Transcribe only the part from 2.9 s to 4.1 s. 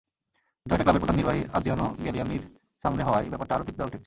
হওয়ায় ব্যাপারটা আরও তৃপ্তিদায়ক ঠেকছে।